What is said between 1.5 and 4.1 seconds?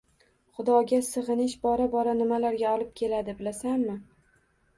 bora-bora nimalarga olib keladi, bilasanmi?